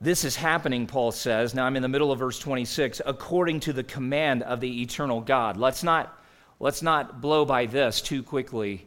[0.00, 1.54] This is happening, Paul says.
[1.54, 5.20] Now I'm in the middle of verse 26, according to the command of the eternal
[5.20, 5.56] God.
[5.56, 6.22] Let's not,
[6.60, 8.86] let's not blow by this too quickly.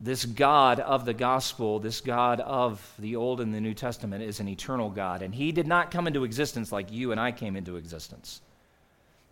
[0.00, 4.40] This God of the gospel, this God of the Old and the New Testament, is
[4.40, 5.22] an eternal God.
[5.22, 8.40] And he did not come into existence like you and I came into existence.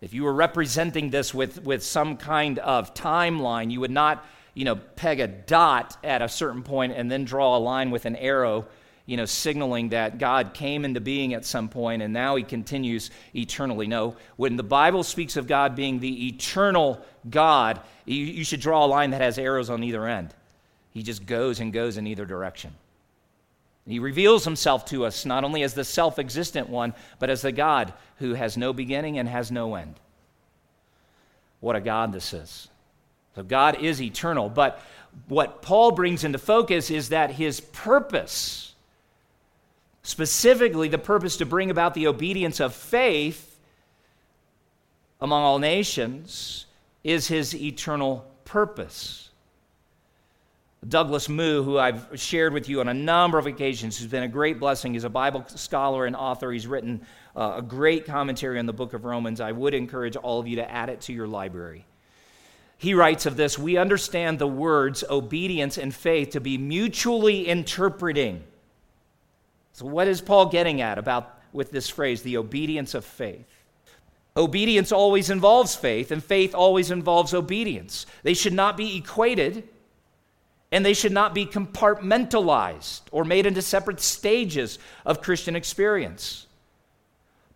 [0.01, 4.63] If you were representing this with, with some kind of timeline, you would not, you
[4.63, 8.15] know, peg a dot at a certain point and then draw a line with an
[8.15, 8.65] arrow,
[9.05, 13.11] you know, signaling that God came into being at some point and now he continues
[13.35, 13.87] eternally.
[13.87, 18.85] No, when the Bible speaks of God being the eternal God, you, you should draw
[18.85, 20.33] a line that has arrows on either end.
[20.91, 22.73] He just goes and goes in either direction.
[23.89, 27.51] He reveals himself to us not only as the self existent one, but as the
[27.51, 29.99] God who has no beginning and has no end.
[31.59, 32.69] What a God this is.
[33.35, 34.47] So, God is eternal.
[34.47, 34.79] But
[35.27, 38.75] what Paul brings into focus is that his purpose,
[40.03, 43.57] specifically the purpose to bring about the obedience of faith
[45.19, 46.67] among all nations,
[47.03, 49.28] is his eternal purpose.
[50.87, 54.29] Douglas Moo, who I've shared with you on a number of occasions, who's been a
[54.29, 54.93] great blessing.
[54.93, 56.51] He's a Bible scholar and author.
[56.51, 57.01] He's written
[57.35, 59.41] uh, a great commentary on the book of Romans.
[59.41, 61.85] I would encourage all of you to add it to your library.
[62.77, 68.41] He writes of this We understand the words obedience and faith to be mutually interpreting.
[69.73, 73.45] So, what is Paul getting at about with this phrase, the obedience of faith?
[74.37, 78.05] Obedience always involves faith, and faith always involves obedience.
[78.23, 79.67] They should not be equated,
[80.71, 86.45] and they should not be compartmentalized or made into separate stages of Christian experience.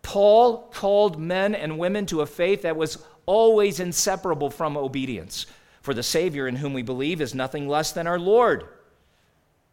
[0.02, 5.46] Paul called men and women to a faith that was always inseparable from obedience.
[5.80, 8.64] For the Savior in whom we believe is nothing less than our Lord.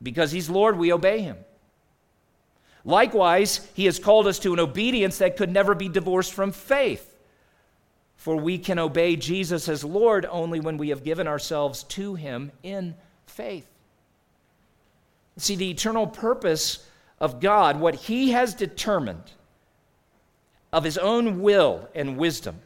[0.04, 1.38] Because he's Lord, we obey him.
[2.84, 7.08] Likewise, he has called us to an obedience that could never be divorced from faith.
[8.16, 12.52] For we can obey Jesus as Lord only when we have given ourselves to him
[12.62, 13.11] in faith.
[15.38, 16.86] See, the eternal purpose
[17.20, 19.24] of God, what he has determined
[20.72, 22.58] of his own will and wisdom,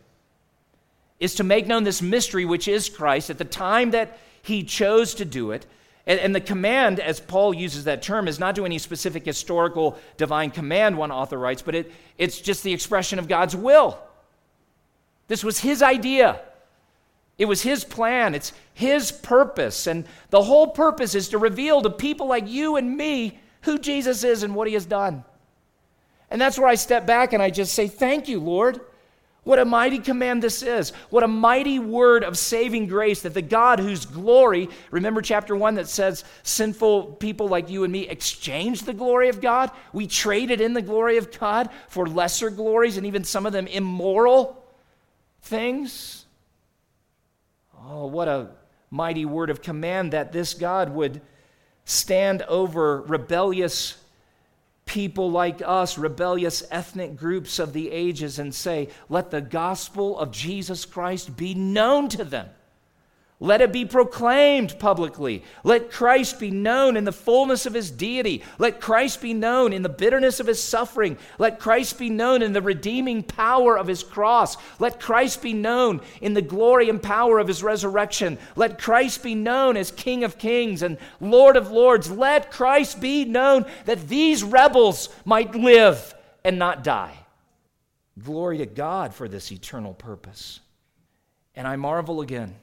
[1.20, 5.16] is to make known this mystery, which is Christ, at the time that he chose
[5.16, 5.66] to do it.
[6.08, 9.98] And, and, the command, as Paul uses that term, is not to any specific historical
[10.18, 13.98] divine command, one author writes, but it, it's just the expression of God's will.
[15.28, 16.42] This was his idea.
[17.38, 18.34] It was his plan.
[18.34, 19.88] It's his purpose.
[19.88, 24.24] And the whole purpose is to reveal to people like you and me who Jesus
[24.24, 25.24] is and what he has done.
[26.30, 28.80] And that's where I step back and I just say, Thank you, Lord.
[29.46, 30.90] What a mighty command this is.
[31.12, 35.76] What a mighty word of saving grace that the God whose glory, remember chapter 1
[35.76, 39.70] that says sinful people like you and me exchange the glory of God?
[39.94, 43.68] We traded in the glory of God for lesser glories and even some of them
[43.68, 44.66] immoral
[45.44, 46.25] things.
[47.88, 48.50] Oh, what a
[48.90, 51.22] mighty word of command that this God would
[51.86, 53.98] stand over rebellious
[54.86, 60.32] people like us, rebellious ethnic groups of the ages, and say, Let the gospel of
[60.32, 62.50] Jesus Christ be known to them.
[63.42, 65.44] Let it be proclaimed publicly.
[65.66, 68.42] Let Christ be known in the fullness of his deity.
[68.60, 71.18] Let Christ be known in the bitterness of his suffering.
[71.38, 74.56] Let Christ be known in the redeeming power of his cross.
[74.80, 78.38] Let Christ be known in the glory and power of his resurrection.
[78.56, 82.10] Let Christ be known as King of kings and Lord of lords.
[82.10, 87.18] Let Christ be known that these rebels might live and not die.
[88.18, 90.62] Glory to God for this eternal purpose.
[91.54, 92.56] And I marvel again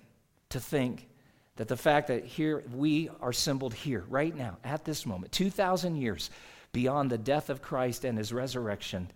[0.53, 1.09] to think
[1.57, 5.97] that the fact that here we are assembled here right now at this moment 2000
[5.97, 6.31] years
[6.73, 9.11] beyond the death of Christ and his resurrection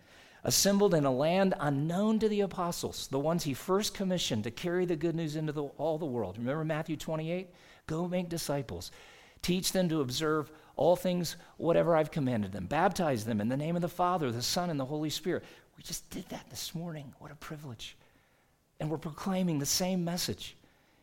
[0.45, 4.85] assembled in a land unknown to the apostles the ones he first commissioned to carry
[4.85, 6.37] the good news into the, all the world.
[6.39, 7.49] Remember Matthew 28
[7.87, 8.91] go make disciples.
[9.43, 12.67] Teach them to observe all things whatever I've commanded them.
[12.67, 15.45] Baptize them in the name of the Father the Son and the Holy Spirit.
[15.77, 17.15] We just did that this morning.
[17.19, 17.97] What a privilege.
[18.81, 20.57] And we're proclaiming the same message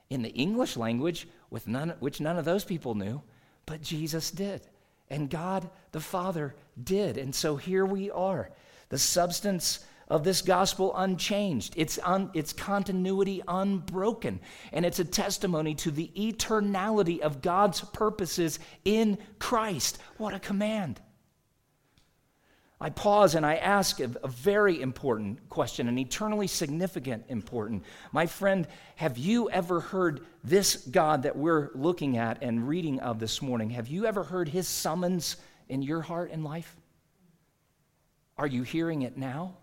[0.09, 3.21] in the English language, with none, which none of those people knew,
[3.65, 4.61] but Jesus did.
[5.09, 7.17] And God the Father did.
[7.17, 8.49] And so here we are.
[8.89, 14.39] The substance of this gospel unchanged, its, un, its continuity unbroken.
[14.71, 19.99] And it's a testimony to the eternality of God's purposes in Christ.
[20.17, 20.99] What a command!
[22.83, 27.83] I pause and I ask a, a, very important question, an eternally significant important.
[28.11, 28.67] My friend,
[28.97, 33.69] have you ever heard this God that we're looking at and reading of this morning?
[33.69, 35.37] Have you ever heard his summons
[35.69, 36.75] in your heart and life?
[38.37, 39.55] Are you hearing it now?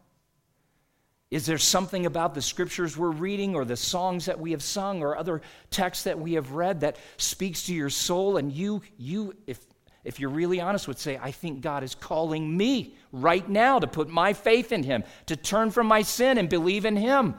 [1.31, 5.03] Is there something about the scriptures we're reading or the songs that we have sung
[5.03, 9.35] or other texts that we have read that speaks to your soul and you you
[9.47, 9.61] if
[10.05, 13.87] if you're really honest, would say, I think God is calling me right now to
[13.87, 17.35] put my faith in Him, to turn from my sin and believe in Him.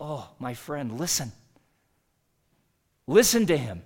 [0.00, 1.32] Oh, my friend, listen.
[3.06, 3.82] Listen to Him.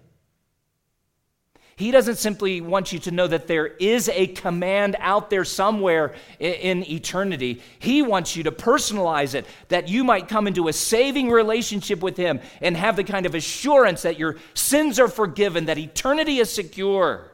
[1.76, 6.16] He doesn't simply want you to know that there is a command out there somewhere
[6.40, 7.62] in eternity.
[7.78, 12.16] He wants you to personalize it, that you might come into a saving relationship with
[12.16, 16.50] Him and have the kind of assurance that your sins are forgiven, that eternity is
[16.50, 17.30] secure.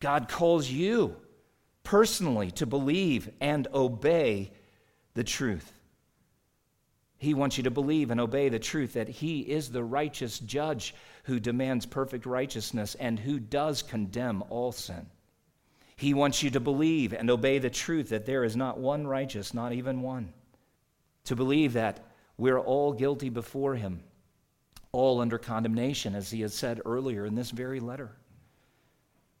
[0.00, 1.16] God calls you
[1.82, 4.52] personally to believe and obey
[5.14, 5.72] the truth.
[7.18, 10.94] He wants you to believe and obey the truth that He is the righteous judge
[11.24, 15.06] who demands perfect righteousness and who does condemn all sin.
[15.96, 19.54] He wants you to believe and obey the truth that there is not one righteous,
[19.54, 20.32] not even one.
[21.24, 22.04] To believe that
[22.36, 24.02] we're all guilty before Him,
[24.92, 28.10] all under condemnation, as He has said earlier in this very letter.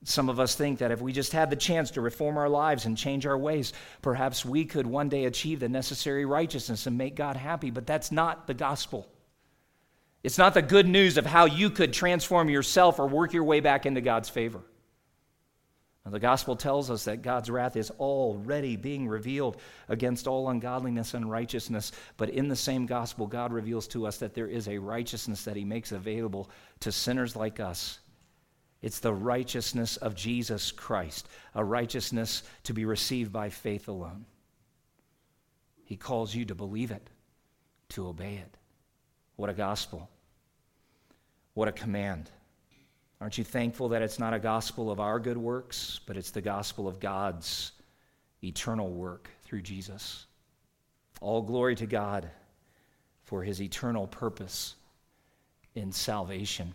[0.04, 2.84] Some of us think that if we just had the chance to reform our lives
[2.84, 3.72] and change our ways,
[4.02, 8.12] perhaps we could one day achieve the necessary righteousness and make God happy, but that's
[8.12, 9.08] not the gospel.
[10.22, 13.60] It's not the good news of how you could transform yourself or work your way
[13.60, 14.60] back into God's favor.
[16.08, 19.56] The gospel tells us that God's wrath is already being revealed
[19.88, 21.90] against all ungodliness and righteousness.
[22.16, 25.56] But in the same gospel, God reveals to us that there is a righteousness that
[25.56, 26.48] He makes available
[26.80, 27.98] to sinners like us.
[28.82, 34.26] It's the righteousness of Jesus Christ, a righteousness to be received by faith alone.
[35.84, 37.08] He calls you to believe it,
[37.90, 38.56] to obey it.
[39.36, 40.08] What a gospel!
[41.54, 42.30] What a command.
[43.18, 46.42] Aren't you thankful that it's not a gospel of our good works, but it's the
[46.42, 47.72] gospel of God's
[48.44, 50.26] eternal work through Jesus?
[51.22, 52.28] All glory to God
[53.22, 54.74] for his eternal purpose
[55.74, 56.74] in salvation.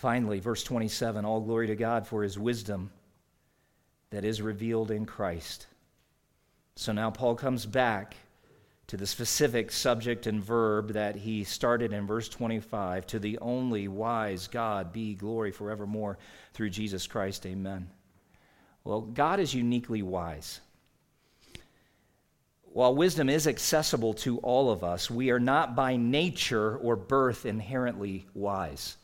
[0.00, 2.90] Finally, verse 27 all glory to God for his wisdom
[4.08, 5.66] that is revealed in Christ.
[6.74, 8.16] So now Paul comes back
[8.86, 13.88] to the specific subject and verb that he started in verse 25 to the only
[13.88, 16.16] wise God be glory forevermore
[16.54, 17.44] through Jesus Christ.
[17.44, 17.90] Amen.
[18.84, 20.60] Well, God is uniquely wise.
[22.72, 27.44] While wisdom is accessible to all of us, we are not by nature or birth
[27.44, 28.96] inherently wise.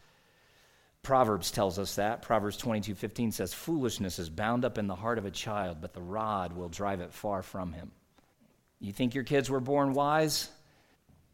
[1.06, 2.22] Proverbs tells us that.
[2.22, 6.02] Proverbs 22:15 says foolishness is bound up in the heart of a child, but the
[6.02, 7.92] rod will drive it far from him.
[8.80, 10.50] You think your kids were born wise?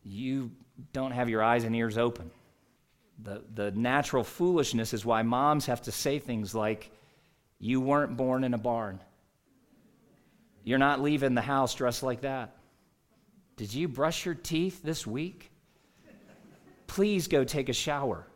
[0.04, 0.50] You
[0.92, 2.30] don't have your eyes and ears open.
[3.22, 6.90] The, the natural foolishness is why moms have to say things like,
[7.58, 9.00] You weren't born in a barn.
[10.64, 12.58] You're not leaving the house dressed like that.
[13.56, 15.50] Did you brush your teeth this week?
[16.86, 18.26] Please go take a shower.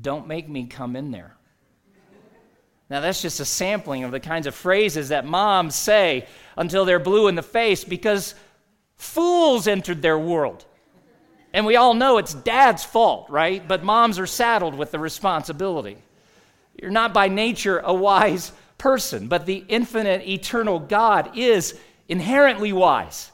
[0.00, 1.34] Don't make me come in there.
[2.90, 6.26] Now, that's just a sampling of the kinds of phrases that moms say
[6.56, 8.34] until they're blue in the face because
[8.96, 10.64] fools entered their world.
[11.52, 13.66] And we all know it's dad's fault, right?
[13.66, 15.98] But moms are saddled with the responsibility.
[16.80, 21.78] You're not by nature a wise person, but the infinite, eternal God is
[22.08, 23.30] inherently wise.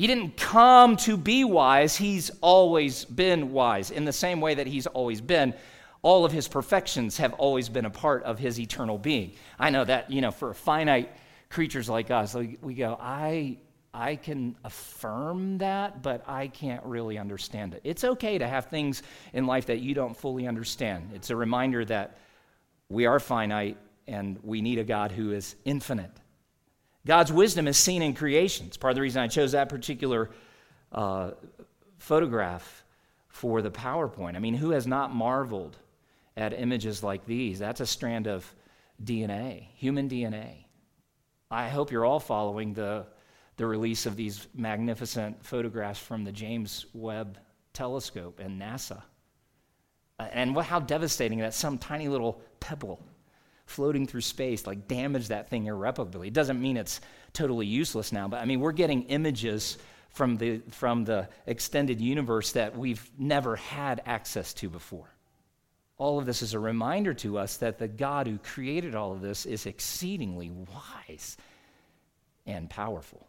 [0.00, 4.66] He didn't come to be wise, He's always been wise in the same way that
[4.66, 5.52] He's always been
[6.02, 9.32] all of his perfections have always been a part of his eternal being.
[9.58, 11.10] I know that, you know, for finite
[11.50, 13.58] creatures like us, we go, I,
[13.92, 17.82] I can affirm that, but I can't really understand it.
[17.84, 19.02] It's okay to have things
[19.34, 21.10] in life that you don't fully understand.
[21.14, 22.16] It's a reminder that
[22.88, 23.76] we are finite
[24.06, 26.12] and we need a God who is infinite.
[27.06, 28.66] God's wisdom is seen in creation.
[28.66, 30.30] It's part of the reason I chose that particular
[30.92, 31.32] uh,
[31.98, 32.84] photograph
[33.28, 34.36] for the PowerPoint.
[34.36, 35.76] I mean, who has not marveled
[36.36, 37.58] at images like these.
[37.58, 38.52] That's a strand of
[39.02, 40.64] DNA, human DNA.
[41.50, 43.06] I hope you're all following the,
[43.56, 47.38] the release of these magnificent photographs from the James Webb
[47.72, 49.02] Telescope and NASA.
[50.18, 53.00] And what, how devastating that some tiny little pebble
[53.70, 56.28] floating through space like damage that thing irreparably.
[56.28, 57.00] It doesn't mean it's
[57.32, 59.78] totally useless now, but I mean, we're getting images
[60.10, 65.08] from the, from the extended universe that we've never had access to before
[66.00, 69.20] all of this is a reminder to us that the God who created all of
[69.20, 71.36] this is exceedingly wise
[72.46, 73.28] and powerful.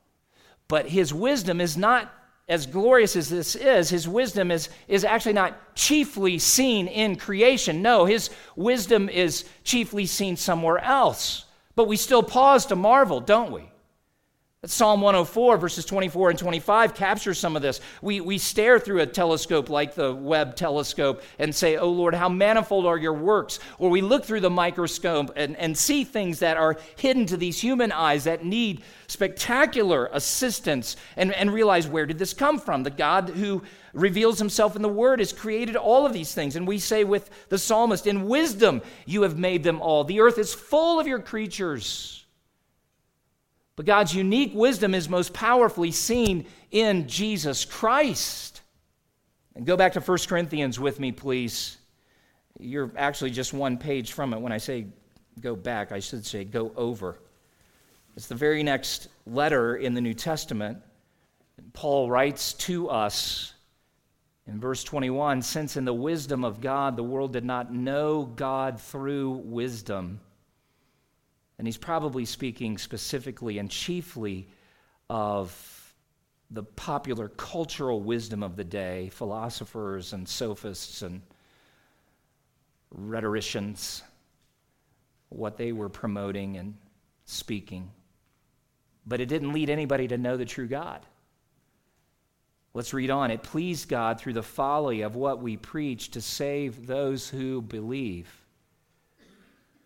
[0.70, 2.10] But his wisdom is not
[2.52, 7.82] as glorious as this is, his wisdom is, is actually not chiefly seen in creation.
[7.82, 11.46] No, his wisdom is chiefly seen somewhere else.
[11.78, 13.71] But we still pause to marvel, don't we?
[14.68, 17.82] Psalm 104, verses 24 and 25, captures some of this.
[18.04, 22.30] We, we stare through a telescope like the Webb telescope and say, Oh Lord, how
[22.30, 23.58] manifold are your works.
[23.80, 27.60] Or we look through the microscope and, and see things that are hidden to these
[27.60, 32.84] human eyes that need spectacular assistance and, and realize where did this come from?
[32.84, 36.56] The God who reveals himself in the Word has created all of these things.
[36.56, 40.04] And we say with the psalmist, In wisdom you have made them all.
[40.04, 42.21] The earth is full of your creatures.
[43.76, 48.62] But God's unique wisdom is most powerfully seen in Jesus Christ.
[49.56, 51.78] And go back to 1 Corinthians with me, please.
[52.60, 54.40] You're actually just one page from it.
[54.40, 54.88] When I say
[55.40, 57.20] go back, I should say go over.
[58.16, 60.80] It's the very next letter in the New Testament.
[61.74, 63.54] Paul writes to us
[64.48, 68.80] in verse 21 Since in the wisdom of God the world did not know God
[68.80, 70.20] through wisdom,
[71.58, 74.48] and he's probably speaking specifically and chiefly
[75.10, 75.94] of
[76.50, 81.22] the popular cultural wisdom of the day, philosophers and sophists and
[82.92, 84.04] rhetoricians,
[85.30, 86.76] what they were promoting and
[87.26, 87.90] speaking.
[89.06, 91.06] But it didn't lead anybody to know the true God.
[92.74, 93.32] Let's read on.
[93.32, 98.41] It pleased God through the folly of what we preach to save those who believe.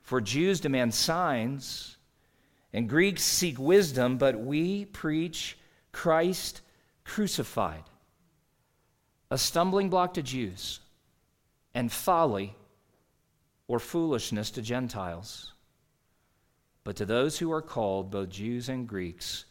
[0.06, 1.98] For Jews demand signs,
[2.72, 5.58] and Greeks seek wisdom, but we preach
[5.92, 6.62] Christ
[7.04, 7.82] crucified,
[9.32, 10.80] a stumbling block to Jews,
[11.74, 12.56] and folly
[13.68, 15.54] or foolishness to Gentiles.
[16.84, 19.46] But to those who are called, both Jews and Greeks,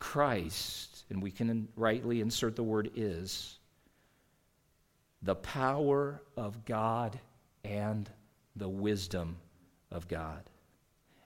[0.00, 3.58] Christ, and we can rightly insert the word is,
[5.20, 7.20] the power of God
[7.62, 8.08] and
[8.56, 9.36] the wisdom
[9.90, 10.42] of God.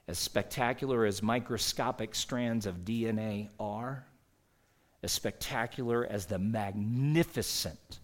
[0.07, 4.05] As spectacular as microscopic strands of DNA are,
[5.03, 7.99] as spectacular as the magnificent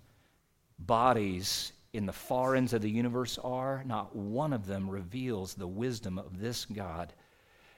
[0.78, 5.68] bodies in the far ends of the universe are, not one of them reveals the
[5.68, 7.14] wisdom of this God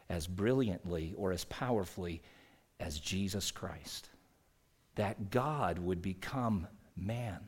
[0.10, 2.22] as brilliantly or as powerfully
[2.80, 4.10] as Jesus Christ.
[4.95, 7.39] That God would become man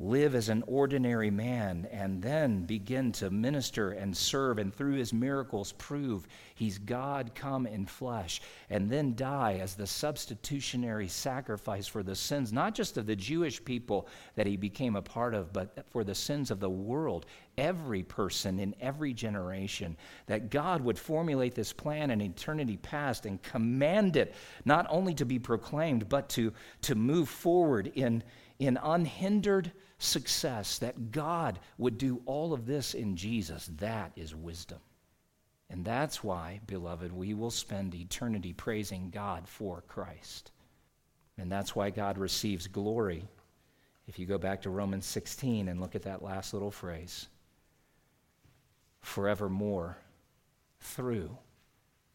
[0.00, 5.12] live as an ordinary man and then begin to minister and serve and through his
[5.12, 8.40] miracles prove he's God come in flesh
[8.70, 13.64] and then die as the substitutionary sacrifice for the sins, not just of the Jewish
[13.64, 17.26] people that he became a part of, but for the sins of the world,
[17.56, 19.96] every person in every generation.
[20.26, 25.26] That God would formulate this plan in eternity past and command it not only to
[25.26, 28.22] be proclaimed, but to, to move forward in,
[28.60, 34.78] in unhindered success, that God would do all of this in Jesus, that is wisdom.
[35.70, 40.50] And that's why, beloved, we will spend eternity praising God for Christ.
[41.36, 43.28] And that's why God receives glory.
[44.06, 47.28] If you go back to Romans 16 and look at that last little phrase
[49.00, 49.98] forevermore
[50.80, 51.36] through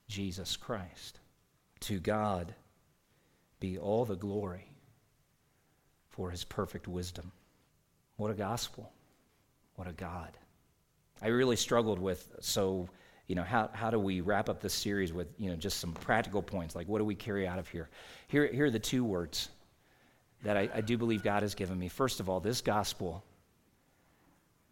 [0.08, 1.20] Jesus Christ.
[1.82, 2.54] To God
[3.60, 4.72] be all the glory
[6.10, 7.32] for his perfect wisdom.
[8.18, 8.92] What a gospel.
[9.76, 10.38] What a God.
[11.22, 12.88] I really struggled with, so,
[13.28, 15.94] you know, how, how do we wrap up this series with, you know, just some
[15.94, 16.76] practical points?
[16.76, 17.90] Like, what do we carry out of here?
[18.28, 19.50] Here, here are the two words
[20.44, 21.88] that I, I do believe God has given me.
[21.88, 23.24] First of all, this gospel,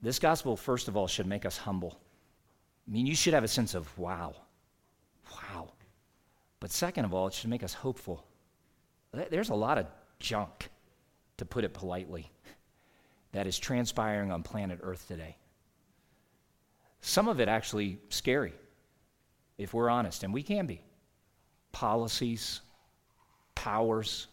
[0.02, 1.98] this gospel, first of all, should make us humble.
[2.88, 4.36] I mean, you should have a sense of, wow,
[5.32, 5.72] wow.
[6.60, 8.26] But second of all, it should make us hopeful.
[9.14, 9.88] There's a lot of
[10.20, 10.70] junk,
[11.38, 12.30] to put it politely
[13.32, 15.38] that is transpiring on planet Earth today.
[17.02, 18.54] Some of it actually scary,
[19.58, 20.82] if we're honest, and we can be.
[21.72, 22.62] Policies,
[23.56, 24.28] powers,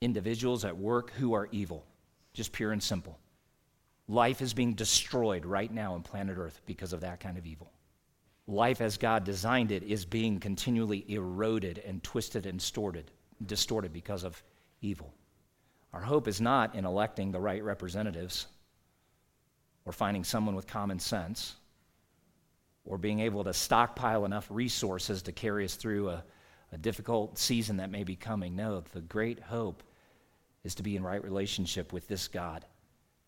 [0.00, 1.86] individuals at work who are evil,
[2.32, 3.18] just pure and simple.
[4.08, 7.70] Life is being destroyed right now on planet Earth because of that kind of evil.
[8.48, 13.12] Life as God designed it is being continually eroded and twisted and distorted,
[13.46, 14.42] distorted because of
[14.80, 15.14] evil.
[15.92, 18.46] Our hope is not in electing the right representatives
[19.84, 21.56] or finding someone with common sense
[22.84, 26.24] or being able to stockpile enough resources to carry us through a,
[26.72, 28.54] a difficult season that may be coming.
[28.56, 29.82] No, the great hope
[30.64, 32.64] is to be in right relationship with this God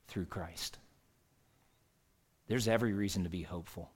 [0.08, 0.78] through Christ.
[2.46, 3.90] There's every reason to be hopeful.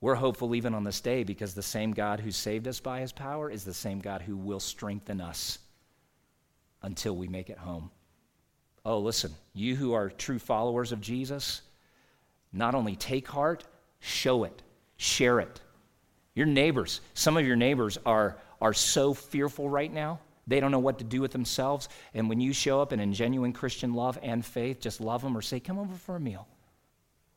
[0.00, 3.12] We're hopeful even on this day because the same God who saved us by his
[3.12, 5.58] power is the same God who will strengthen us
[6.84, 7.90] until we make it home.
[8.84, 11.62] Oh, listen, you who are true followers of Jesus,
[12.52, 13.64] not only take heart,
[13.98, 14.62] show it,
[14.96, 15.60] share it.
[16.34, 20.78] Your neighbors, some of your neighbors are, are so fearful right now, they don't know
[20.78, 21.88] what to do with themselves.
[22.12, 25.40] And when you show up in genuine Christian love and faith, just love them or
[25.42, 26.46] say, Come over for a meal.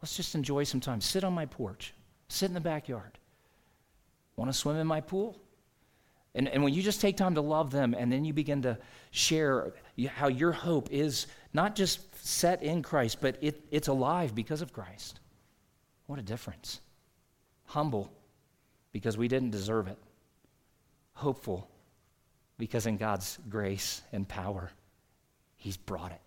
[0.02, 1.00] Let's just enjoy some time.
[1.00, 1.94] Sit on my porch,
[2.28, 3.18] sit in the backyard.
[4.36, 5.40] Want to swim in my pool?
[6.38, 8.78] And, and when you just take time to love them and then you begin to
[9.10, 9.74] share
[10.08, 14.72] how your hope is not just set in Christ, but it, it's alive because of
[14.72, 15.20] Christ.
[16.06, 16.80] What a difference.
[17.66, 18.12] Humble
[18.92, 19.98] because we didn't deserve it.
[21.14, 21.68] Hopeful
[22.60, 24.70] because in God's grace and power,
[25.56, 26.22] He's brought it.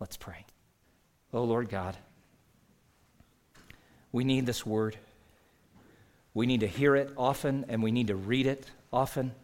[0.00, 0.46] Let's pray.
[1.34, 1.98] Oh, Lord God,
[4.10, 4.96] we need this word.
[6.32, 9.34] We need to hear it often and we need to read it often,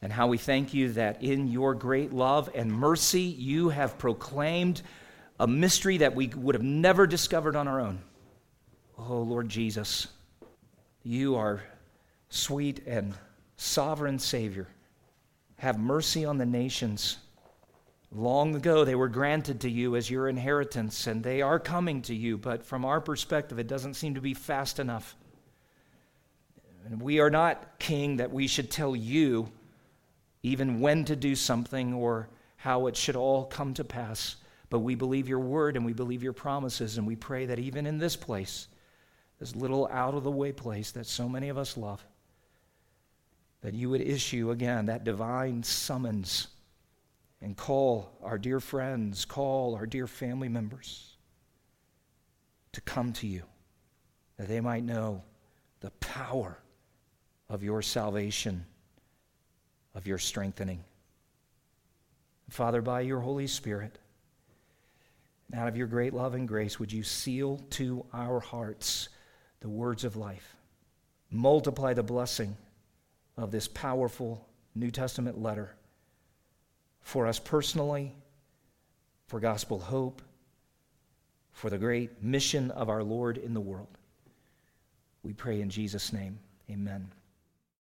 [0.00, 4.82] and how we thank you that in your great love and mercy, you have proclaimed
[5.40, 8.00] a mystery that we would have never discovered on our own.
[8.98, 10.08] Oh, Lord Jesus,
[11.02, 11.62] you are
[12.28, 13.14] sweet and
[13.56, 14.68] sovereign Savior.
[15.58, 17.18] Have mercy on the nations.
[18.10, 22.14] Long ago, they were granted to you as your inheritance, and they are coming to
[22.14, 25.16] you, but from our perspective, it doesn't seem to be fast enough.
[26.86, 29.50] And we are not king that we should tell you
[30.42, 34.36] even when to do something or how it should all come to pass.
[34.70, 37.86] But we believe your word and we believe your promises, and we pray that even
[37.86, 38.68] in this place,
[39.38, 42.04] this little out of the way place that so many of us love,
[43.62, 46.48] that you would issue again that divine summons
[47.40, 51.16] and call our dear friends, call our dear family members
[52.72, 53.42] to come to you,
[54.36, 55.22] that they might know
[55.80, 56.58] the power
[57.48, 58.64] of your salvation,
[59.94, 60.84] of your strengthening.
[62.50, 63.98] Father, by your Holy Spirit,
[65.50, 69.08] and out of your great love and grace, would you seal to our hearts
[69.60, 70.56] the words of life?
[71.30, 72.56] Multiply the blessing
[73.36, 75.74] of this powerful New Testament letter
[77.00, 78.14] for us personally,
[79.26, 80.20] for gospel hope,
[81.52, 83.98] for the great mission of our Lord in the world.
[85.22, 86.38] We pray in Jesus' name.
[86.70, 87.10] Amen.